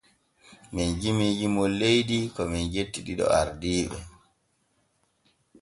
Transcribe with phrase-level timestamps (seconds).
[0.73, 3.99] Men jimii jimol leydi ko men jetti ɗiɗo ardiiɓe.